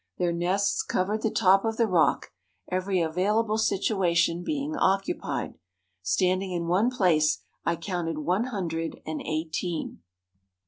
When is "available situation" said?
3.01-4.43